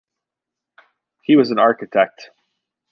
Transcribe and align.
He 1.21 1.35
was 1.35 1.51
an 1.51 1.59
architect. 1.59 2.31